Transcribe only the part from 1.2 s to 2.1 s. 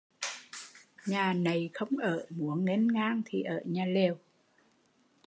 nậy không